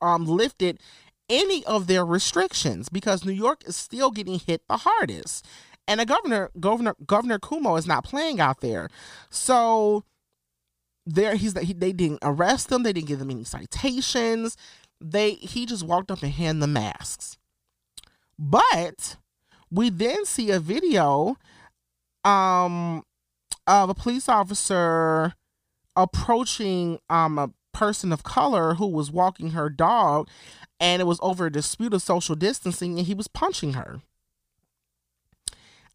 [0.00, 0.80] um, lifted
[1.28, 5.46] any of their restrictions because New York is still getting hit the hardest.
[5.86, 8.88] And the governor, Governor, Governor Cuomo is not playing out there.
[9.30, 10.04] So
[11.06, 12.82] there he's he, they didn't arrest them.
[12.82, 14.56] they didn't give them any citations.
[15.00, 17.36] They he just walked up and hand the masks.
[18.38, 19.16] But
[19.70, 21.36] we then see a video
[22.24, 23.02] um
[23.66, 25.34] of a police officer
[25.96, 30.28] approaching um a person of color who was walking her dog
[30.84, 34.02] and it was over a dispute of social distancing and he was punching her.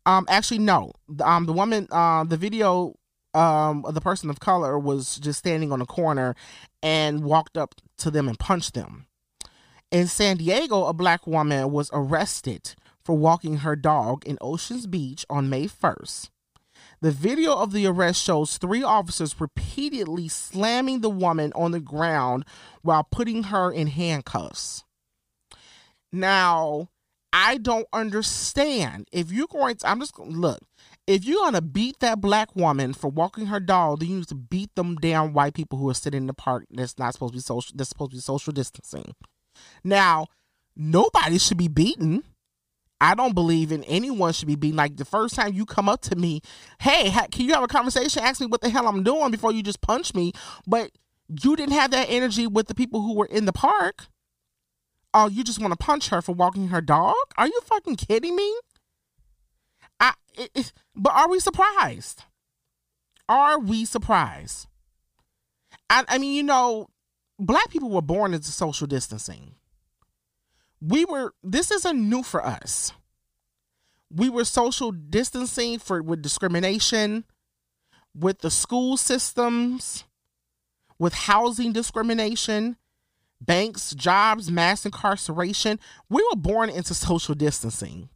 [0.06, 0.94] Um actually no.
[1.24, 2.96] Um the woman uh, the video
[3.36, 6.36] um the person of color was just standing on a corner
[6.82, 9.06] and walked up to them and punched them.
[9.92, 12.74] In san diego a black woman was arrested
[13.04, 16.30] for walking her dog in oceans beach on may 1st
[17.02, 22.46] the video of the arrest shows three officers repeatedly slamming the woman on the ground
[22.82, 24.84] while putting her in handcuffs.
[26.12, 26.90] Now,
[27.32, 29.08] I don't understand.
[29.12, 30.60] If you're going to, I'm just going to look.
[31.08, 34.28] If you're going to beat that black woman for walking her dog, then you need
[34.28, 37.34] to beat them damn white people who are sitting in the park that's not supposed
[37.34, 39.16] to be social, that's supposed to be social distancing.
[39.84, 40.28] Now,
[40.76, 42.24] nobody should be beaten.
[43.02, 46.02] I don't believe in anyone should be being like the first time you come up
[46.02, 46.42] to me,
[46.80, 48.24] hey, can you have a conversation?
[48.24, 50.34] Ask me what the hell I'm doing before you just punch me.
[50.68, 50.92] But
[51.42, 54.08] you didn't have that energy with the people who were in the park.
[55.14, 57.16] Oh, you just want to punch her for walking her dog?
[57.38, 58.60] Are you fucking kidding me?
[60.00, 62.24] I, it, it, but are we surprised?
[63.28, 64.68] Are we surprised?
[65.90, 66.88] I, I mean, you know,
[67.40, 69.56] black people were born into social distancing
[70.82, 72.92] we were this isn't new for us
[74.12, 77.26] We were social distancing for with discrimination,
[78.16, 80.06] with the school systems,
[81.00, 82.78] with housing discrimination,
[83.42, 85.80] banks, jobs, mass incarceration.
[86.10, 88.10] We were born into social distancing.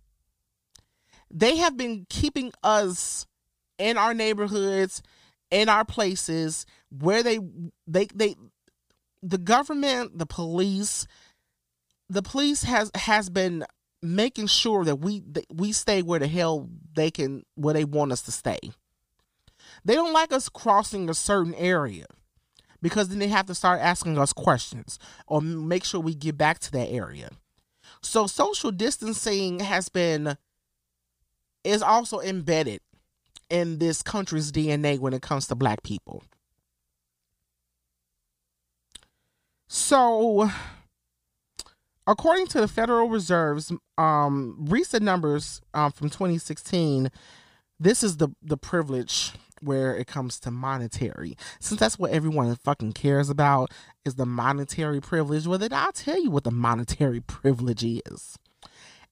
[1.32, 3.28] They have been keeping us
[3.78, 5.04] in our neighborhoods,
[5.52, 7.40] in our places where they
[7.88, 8.36] they they
[9.24, 11.08] the government, the police,
[12.14, 13.66] the police has has been
[14.02, 18.12] making sure that we that we stay where the hell they can where they want
[18.12, 18.60] us to stay.
[19.84, 22.06] They don't like us crossing a certain area
[22.82, 26.60] because then they have to start asking us questions or make sure we get back
[26.60, 27.30] to that area.
[28.02, 30.38] So social distancing has been
[31.64, 32.82] is also embedded
[33.50, 36.24] in this country's DNA when it comes to black people.
[39.68, 40.52] So
[42.08, 47.10] according to the Federal Reserve's um, recent numbers um, from 2016,
[47.80, 51.38] this is the the privilege where it comes to monetary.
[51.60, 53.72] Since that's what everyone fucking cares about
[54.06, 55.48] is the monetary privilege.
[55.48, 58.38] Well, then I'll tell you what the monetary privilege is.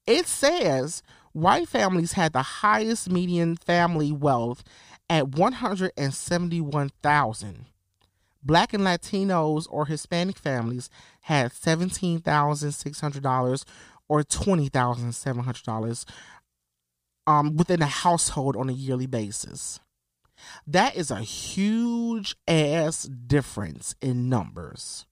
[0.06, 1.01] It says
[1.32, 4.63] white families had the highest median family wealth
[5.10, 7.65] at 171,000.
[8.43, 10.89] Black and Latinos or Hispanic families
[11.21, 13.63] had $17,600
[14.07, 16.05] or $20,700
[17.27, 19.79] um, within a household on a yearly basis.
[20.65, 25.05] That is a huge ass difference in numbers.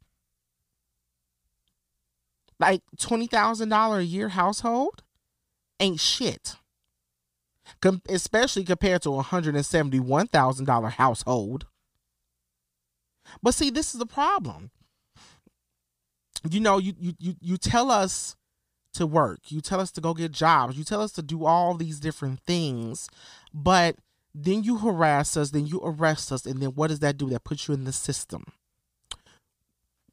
[2.60, 5.04] Like $20,000 a year household
[5.80, 6.56] ain't shit.
[7.82, 11.68] Com- especially compared to a $171,000 household.
[13.44, 14.72] But see, this is the problem.
[16.48, 18.36] You know, you, you you you tell us
[18.94, 19.40] to work.
[19.50, 20.78] You tell us to go get jobs.
[20.78, 23.10] You tell us to do all these different things.
[23.54, 23.98] But
[24.34, 27.30] then you harass us, then you arrest us, and then what does that do?
[27.30, 28.46] That puts you in the system.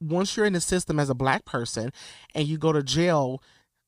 [0.01, 1.91] Once you're in the system as a black person
[2.35, 3.43] and you go to jail,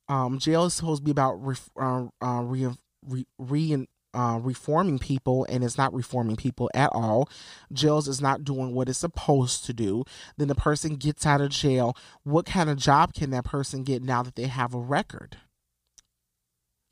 [0.09, 2.69] um, jail is supposed to be about re, uh, uh, re,
[3.07, 7.29] re, re uh, reforming people and it's not reforming people at all.
[7.73, 10.05] Jails is not doing what it's supposed to do.
[10.37, 11.97] Then the person gets out of jail.
[12.25, 15.37] What kind of job can that person get now that they have a record?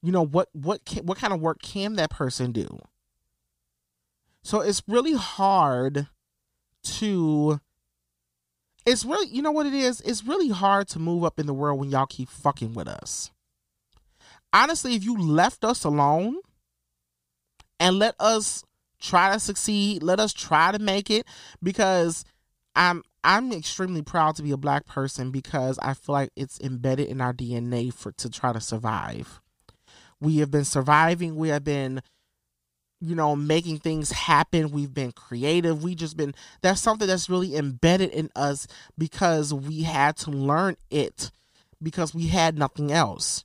[0.02, 2.78] You know what what can, what kind of work can that person do?
[4.42, 6.06] So it's really hard
[6.84, 7.60] to
[8.84, 10.00] it's really you know what it is?
[10.02, 13.32] It's really hard to move up in the world when y'all keep fucking with us.
[14.52, 16.36] Honestly, if you left us alone,
[17.78, 18.64] and let us
[19.00, 20.02] try to succeed.
[20.02, 21.26] Let us try to make it
[21.62, 22.24] because
[22.74, 27.08] I'm I'm extremely proud to be a black person because I feel like it's embedded
[27.08, 29.40] in our DNA for to try to survive.
[30.20, 31.36] We have been surviving.
[31.36, 32.02] We have been
[33.00, 37.54] you know making things happen we've been creative we just been that's something that's really
[37.54, 41.30] embedded in us because we had to learn it
[41.82, 43.44] because we had nothing else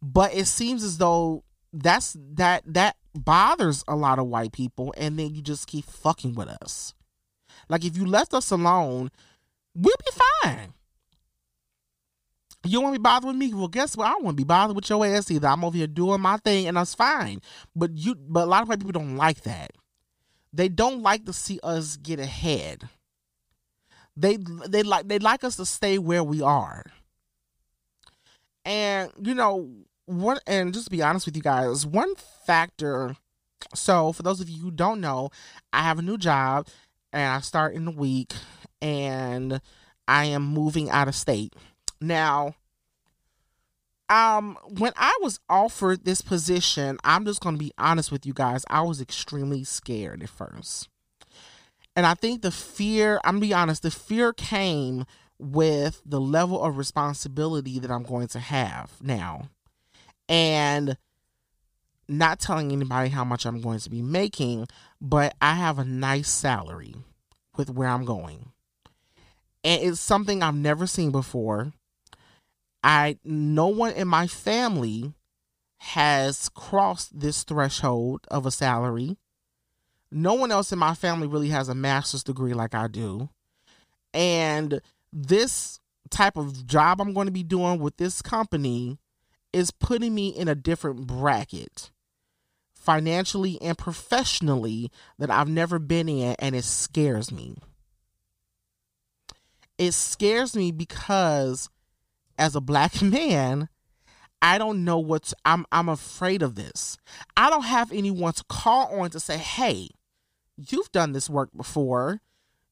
[0.00, 5.18] but it seems as though that's that that bothers a lot of white people and
[5.18, 6.94] then you just keep fucking with us.
[7.68, 9.10] Like if you left us alone,
[9.74, 10.74] we'll be fine.
[12.66, 13.52] You want to be bothered with me?
[13.52, 14.08] Well, guess what?
[14.08, 15.48] I to be bothered with your ass either.
[15.48, 17.40] I'm over here doing my thing and that's fine.
[17.76, 19.72] But you but a lot of white people don't like that.
[20.52, 22.88] They don't like to see us get ahead.
[24.16, 26.84] They they like they like us to stay where we are.
[28.64, 29.68] And you know,
[30.06, 32.14] one and just to be honest with you guys, one
[32.46, 33.16] factor.
[33.74, 35.30] So for those of you who don't know,
[35.72, 36.68] I have a new job
[37.12, 38.32] and I start in a week
[38.82, 39.60] and
[40.06, 41.54] I am moving out of state.
[42.00, 42.54] Now,
[44.10, 48.34] um when I was offered this position, I'm just going to be honest with you
[48.34, 50.88] guys, I was extremely scared at first.
[51.96, 55.06] And I think the fear, I'm to be honest, the fear came
[55.38, 59.48] with the level of responsibility that I'm going to have now
[60.28, 60.96] and
[62.08, 64.66] not telling anybody how much I'm going to be making,
[65.00, 66.94] but I have a nice salary
[67.56, 68.50] with where I'm going.
[69.62, 71.72] And it's something I've never seen before.
[72.82, 75.14] I no one in my family
[75.78, 79.16] has crossed this threshold of a salary.
[80.10, 83.30] No one else in my family really has a master's degree like I do.
[84.12, 84.80] And
[85.12, 88.98] this type of job I'm going to be doing with this company
[89.54, 91.90] is putting me in a different bracket
[92.74, 97.56] financially and professionally that I've never been in, and it scares me.
[99.78, 101.70] It scares me because
[102.36, 103.68] as a black man,
[104.42, 106.98] I don't know what's I'm I'm afraid of this.
[107.36, 109.88] I don't have anyone to call on to say, "Hey,
[110.56, 112.20] you've done this work before.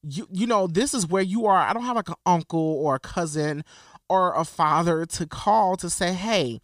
[0.03, 2.95] You you know, this is where you are." I don't have like an uncle or
[2.95, 3.63] a cousin
[4.09, 6.59] or a father to call to say, "Hey,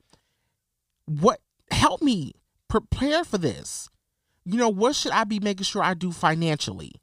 [1.09, 1.41] what
[1.71, 2.33] help me
[2.67, 3.89] prepare for this."
[4.45, 6.93] You know, what should I be making sure I do financially?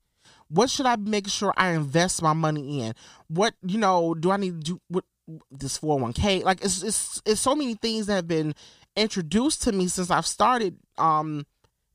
[0.49, 2.95] What should I be making sure I invest my money in?
[3.29, 5.05] What, you know, do I need to do what
[5.51, 6.45] this 401k?
[6.45, 8.55] Like it's it's it's so many things that have been
[8.97, 11.47] introduced to me since I've started um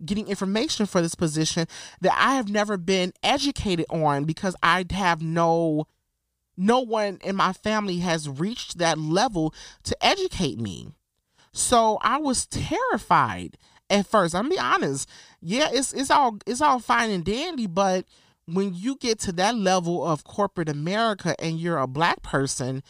[0.04, 1.68] getting information for this position
[2.02, 5.86] that I have never been educated on because I have no
[6.58, 9.54] no one in my family has reached that level
[9.84, 10.90] to educate me.
[11.54, 13.58] So I was terrified
[13.90, 14.34] at first.
[14.34, 15.10] I'm be honest.
[15.42, 18.06] Yeah, it's it's all it's all fine and dandy, but
[18.46, 22.84] when you get to that level of corporate America and you're a black person,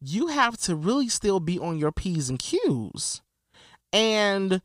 [0.00, 3.22] you have to really still be on your P's and Q's.
[3.92, 4.62] And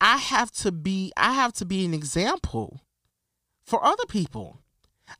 [0.00, 2.80] I have to be I have to be an example
[3.64, 4.60] for other people.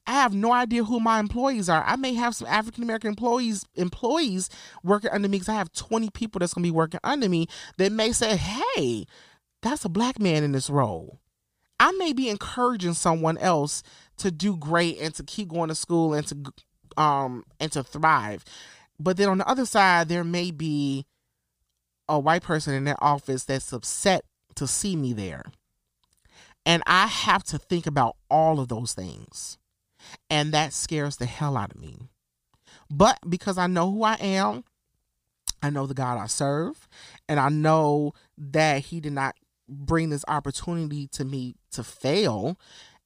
[0.07, 1.85] I have no idea who my employees are.
[1.85, 4.51] I may have some African American employees employees
[4.83, 7.93] working under me because I have 20 people that's gonna be working under me that
[7.93, 9.07] may say, Hey,
[9.63, 11.21] that's a black man in this role.
[11.81, 13.83] I may be encouraging someone else
[14.19, 16.53] to do great and to keep going to school and to
[16.97, 18.45] um and to thrive.
[18.99, 21.07] But then on the other side, there may be
[22.09, 24.25] a white person in their office that's upset
[24.57, 25.45] to see me there.
[26.67, 29.58] And I have to think about all of those things.
[30.31, 31.97] And that scares the hell out of me.
[32.91, 34.65] But because I know who I am,
[35.63, 36.89] I know the God I serve,
[37.29, 39.37] and I know that He did not
[39.69, 42.57] bring this opportunity to me to fail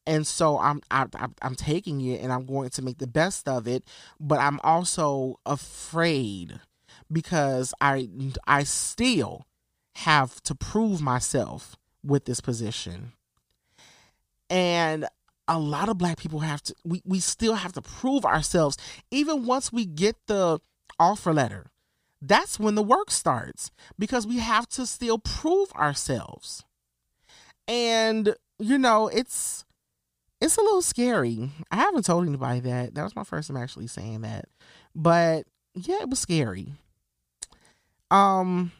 [0.07, 1.07] and so I'm I,
[1.41, 3.85] I'm taking it and I'm going to make the best of it,
[4.19, 6.61] but I'm also afraid
[7.11, 8.09] because I
[8.47, 9.47] I still
[9.97, 13.13] have to prove myself with this position.
[14.51, 15.07] And
[15.49, 18.77] a lot of black people have to we, we still have to prove ourselves
[19.11, 20.61] even once we get the
[20.99, 21.67] offer letter.
[22.21, 26.65] That's when the work starts because we have to still prove ourselves.
[27.67, 29.65] And you know, it's
[30.41, 31.51] it's a little scary.
[31.71, 32.95] I haven't told anybody that.
[32.95, 34.47] That was my first time actually saying that.
[34.95, 36.69] But yeah, it was scary.
[38.11, 38.73] Um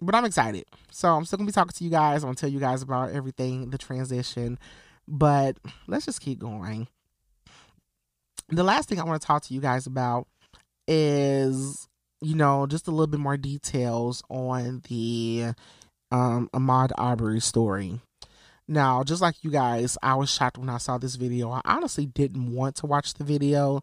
[0.00, 0.64] but I'm excited.
[0.90, 2.22] So I'm still gonna be talking to you guys.
[2.22, 4.58] I'm gonna tell you guys about everything, the transition.
[5.06, 6.88] But let's just keep going.
[8.48, 10.26] The last thing I want to talk to you guys about
[10.86, 11.88] is,
[12.20, 15.52] you know, just a little bit more details on the
[16.10, 18.00] um Ahmaud Arbery story.
[18.66, 21.50] Now, just like you guys, I was shocked when I saw this video.
[21.50, 23.82] I honestly didn't want to watch the video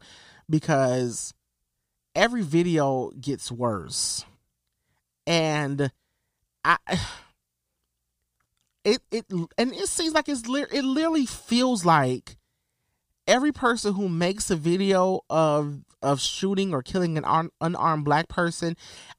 [0.49, 1.33] because
[2.15, 4.25] every video gets worse.
[5.27, 5.91] And
[6.63, 6.77] I
[8.83, 9.25] it it
[9.57, 12.37] and it seems like it's it literally feels like
[13.27, 18.27] every person who makes a video of of shooting or killing an un, unarmed black
[18.27, 18.75] person,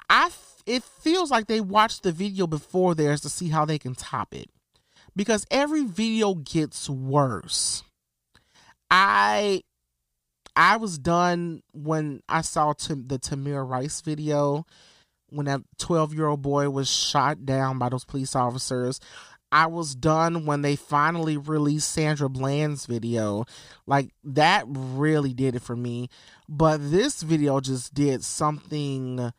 [0.09, 0.31] I
[0.67, 4.35] it feels like they watched the video before theirs to see how they can top
[4.35, 4.49] it
[5.17, 7.83] because every video gets worse.
[8.91, 9.63] I
[10.55, 14.67] I was done when I saw Tim, the Tamir Rice video
[15.33, 19.01] when that 12 year old boy was shot down by those police officers.
[19.53, 23.45] I was done when they finally released Sandra Bland's video.
[23.87, 26.09] Like that really did it for me.
[26.49, 29.33] But this video just did something.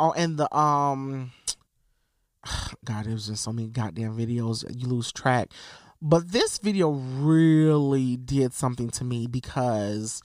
[0.00, 1.32] Oh, and the um
[2.84, 5.52] God, there's just so many goddamn videos, you lose track.
[6.02, 10.20] But this video really did something to me because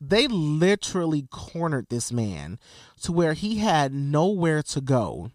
[0.00, 2.58] they literally cornered this man
[3.02, 5.30] to where he had nowhere to go.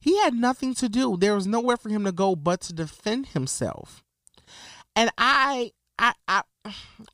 [0.00, 1.16] He had nothing to do.
[1.16, 4.02] There was nowhere for him to go but to defend himself.
[4.96, 6.42] And I I I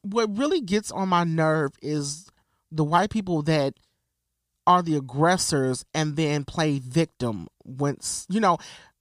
[0.03, 2.31] what really gets on my nerve is
[2.71, 3.75] the white people that
[4.67, 8.59] are the aggressors and then play victim once you know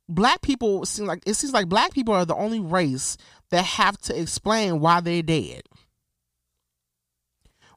[0.08, 3.18] black people seem like it seems like black people are the only race
[3.50, 5.64] that have to explain why they're dead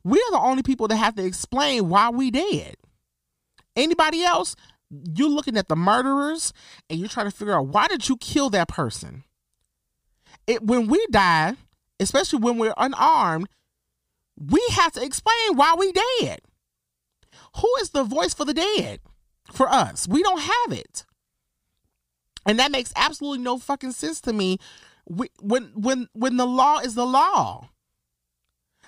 [0.05, 2.75] we're the only people that have to explain why we dead
[3.75, 4.55] anybody else
[4.91, 6.53] you're looking at the murderers
[6.89, 9.25] and you're trying to figure out why did you kill that person
[10.47, 11.55] it when we die
[12.01, 13.49] especially when we're unarmed
[14.37, 16.41] we have to explain why we dead
[17.57, 19.01] who is the voice for the dead
[19.53, 20.07] for us?
[20.09, 21.05] We don't have it.
[22.47, 24.59] And that makes absolutely no fucking sense to me
[25.07, 27.69] when when when the law is the law.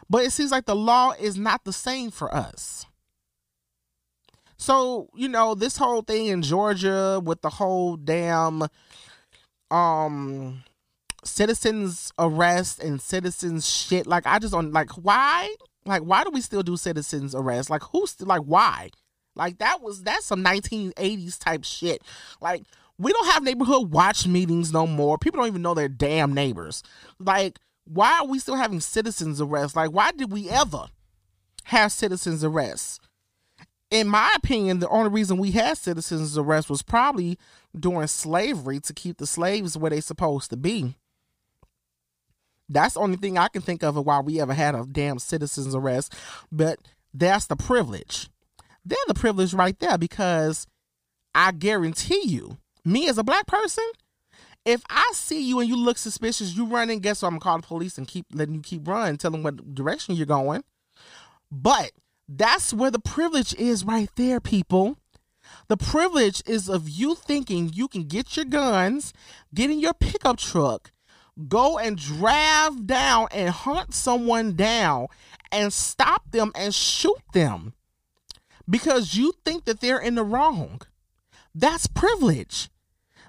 [0.09, 2.87] But it seems like the law is not the same for us.
[4.61, 8.65] So, you know, this whole thing in Georgia with the whole damn
[9.71, 10.63] um
[11.25, 15.55] citizens arrest and citizens shit like I just don't like why?
[15.87, 17.71] Like why do we still do citizens arrest?
[17.71, 18.91] Like who's like why?
[19.35, 22.03] Like that was that's some 1980s type shit.
[22.43, 22.63] Like
[22.99, 25.17] we don't have neighborhood watch meetings no more.
[25.17, 26.83] People don't even know their damn neighbors.
[27.19, 29.75] Like why are we still having citizens arrest?
[29.75, 30.89] Like why did we ever
[31.65, 33.01] have citizens arrests?
[33.91, 37.39] In my opinion, the only reason we had citizens arrest was probably
[37.79, 40.95] during slavery to keep the slaves where they supposed to be.
[42.69, 45.75] That's the only thing I can think of why we ever had a damn citizens
[45.75, 46.15] arrest.
[46.53, 46.79] But
[47.13, 48.29] that's the privilege.
[48.85, 50.69] They're the privilege right there because
[51.35, 53.85] I guarantee you, me as a black person,
[54.65, 57.29] if I see you and you look suspicious, you run in, guess what?
[57.29, 60.15] I'm gonna call the police and keep letting you keep running, tell them what direction
[60.15, 60.63] you're going.
[61.51, 61.91] But
[62.33, 64.97] that's where the privilege is right there, people.
[65.67, 69.13] The privilege is of you thinking you can get your guns,
[69.53, 70.93] get in your pickup truck,
[71.49, 75.09] go and drive down and hunt someone down
[75.51, 77.75] and stop them and shoot them
[78.69, 80.83] because you think that they're in the wrong.
[81.53, 82.69] That's privilege.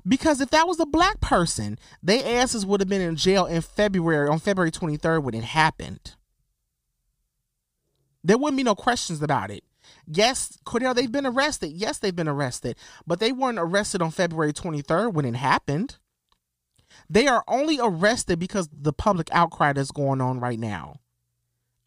[0.07, 3.61] Because if that was a black person, their asses would have been in jail in
[3.61, 6.15] February, on February 23rd when it happened.
[8.23, 9.63] There wouldn't be no questions about it.
[10.07, 11.71] Yes, Cordell, they've been arrested.
[11.71, 12.75] Yes, they've been arrested.
[13.05, 15.97] But they weren't arrested on February 23rd when it happened.
[17.09, 20.97] They are only arrested because the public outcry that's going on right now.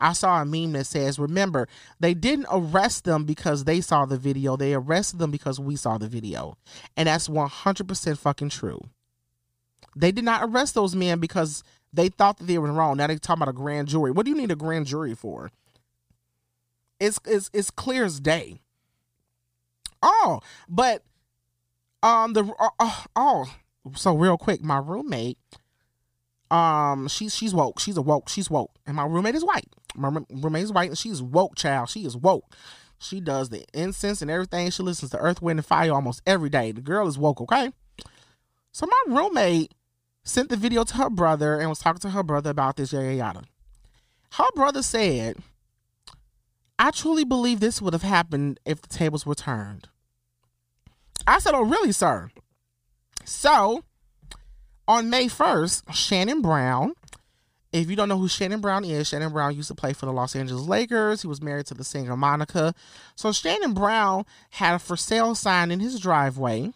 [0.00, 1.68] I saw a meme that says, remember,
[2.00, 4.56] they didn't arrest them because they saw the video.
[4.56, 6.58] They arrested them because we saw the video.
[6.96, 8.80] And that's 100% fucking true.
[9.96, 11.62] They did not arrest those men because
[11.92, 12.96] they thought that they were wrong.
[12.96, 14.10] Now they're talking about a grand jury.
[14.10, 15.50] What do you need a grand jury for?
[17.00, 18.60] It's it's it's clear as day.
[20.02, 21.02] Oh, but
[22.02, 23.46] um the uh, oh
[23.94, 25.38] so real quick, my roommate
[26.50, 27.80] um she's she's woke.
[27.80, 28.28] She's a woke.
[28.28, 29.68] She's woke, and my roommate is white.
[29.94, 31.56] My roommate is white, and she's woke.
[31.56, 32.54] Child, she is woke.
[32.98, 34.70] She does the incense and everything.
[34.70, 36.72] She listens to Earth, Wind, and Fire almost every day.
[36.72, 37.40] The girl is woke.
[37.40, 37.70] Okay.
[38.72, 39.74] So my roommate
[40.24, 43.14] sent the video to her brother and was talking to her brother about this yada
[43.14, 43.42] yada.
[44.32, 45.36] Her brother said
[46.78, 49.88] I truly believe this would have happened if the tables were turned.
[51.26, 52.30] I said, Oh, really, sir?
[53.24, 53.84] So,
[54.86, 56.94] on May 1st, Shannon Brown,
[57.72, 60.12] if you don't know who Shannon Brown is, Shannon Brown used to play for the
[60.12, 61.22] Los Angeles Lakers.
[61.22, 62.74] He was married to the singer Monica.
[63.14, 66.72] So, Shannon Brown had a for sale sign in his driveway.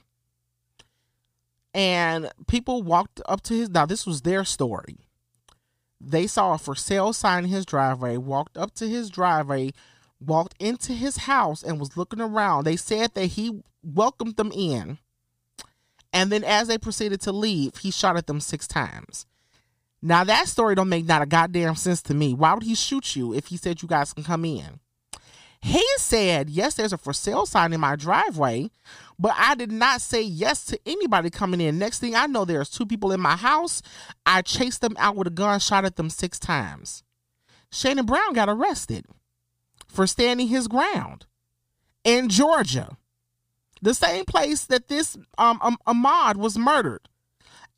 [1.75, 3.69] And people walked up to his.
[3.69, 4.97] Now, this was their story.
[6.01, 9.73] They saw a for sale sign in his driveway, walked up to his driveway,
[10.21, 12.65] walked into his house, and was looking around.
[12.65, 14.99] They said that he welcomed them in.
[16.13, 19.27] And then as they proceeded to leave, he shot at them six times.
[20.01, 22.33] Now that story don't make not a goddamn sense to me.
[22.33, 24.81] Why would he shoot you if he said you guys can come in?
[25.61, 28.71] He said, Yes, there's a for sale sign in my driveway,
[29.19, 31.79] but I did not say yes to anybody coming in.
[31.79, 33.83] Next thing I know, there's two people in my house.
[34.25, 37.03] I chased them out with a gun, shot at them six times.
[37.73, 39.07] Shannon Brown got arrested
[39.89, 41.27] for standing his ground
[42.05, 42.97] in Georgia,
[43.83, 47.09] the same place that this um, um Ahmaud was murdered.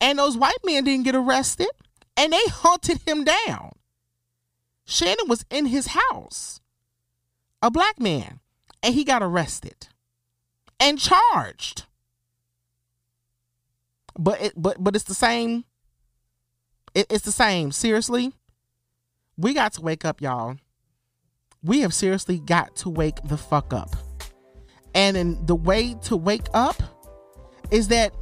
[0.01, 1.71] And those white men didn't get arrested,
[2.17, 3.73] and they hunted him down.
[4.85, 6.61] Shannon was in his house
[7.63, 8.41] a black man,
[8.83, 9.89] and he got arrested
[10.81, 11.85] and charged.
[14.19, 15.65] But it, but but it's the same.
[16.95, 17.71] It, it's the same.
[17.71, 18.33] Seriously,
[19.37, 20.57] we got to wake up, y'all.
[21.63, 23.95] We have seriously got to wake the fuck up.
[24.95, 26.77] And in the way to wake up
[27.71, 28.13] is that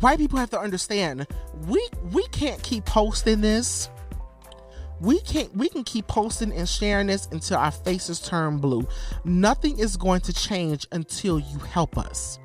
[0.00, 1.26] white people have to understand
[1.66, 3.88] we we can't keep posting this
[5.00, 8.86] we can't we can keep posting and sharing this until our faces turn blue.
[9.24, 12.38] Nothing is going to change until you help us.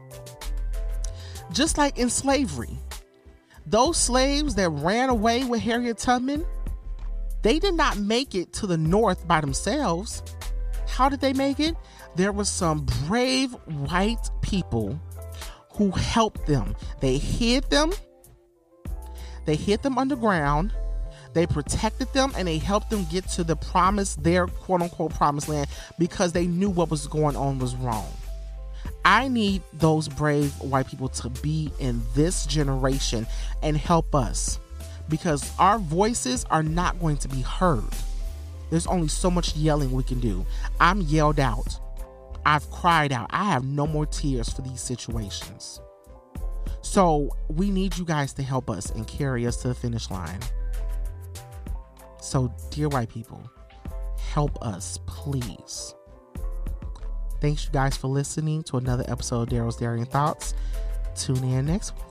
[1.51, 2.77] Just like in slavery
[3.67, 6.43] those slaves that ran away with harriet tubman
[7.41, 10.23] they did not make it to the north by themselves.
[10.87, 11.75] How did they make it?
[12.15, 14.99] There were some brave white people
[15.73, 16.75] who helped them.
[16.99, 17.91] They hid them.
[19.45, 20.73] They hid them underground
[21.33, 25.49] they protected them and they helped them get to the promise, their quote unquote promised
[25.49, 25.67] land,
[25.97, 28.11] because they knew what was going on was wrong.
[29.05, 33.25] I need those brave white people to be in this generation
[33.63, 34.59] and help us
[35.09, 37.83] because our voices are not going to be heard.
[38.69, 40.45] There's only so much yelling we can do.
[40.79, 41.79] I'm yelled out.
[42.45, 43.29] I've cried out.
[43.31, 45.81] I have no more tears for these situations.
[46.81, 50.39] So we need you guys to help us and carry us to the finish line.
[52.21, 53.41] So, dear white people,
[54.31, 55.95] help us, please.
[57.41, 60.53] Thanks, you guys, for listening to another episode of Daro's Daring Thoughts.
[61.15, 62.10] Tune in next week.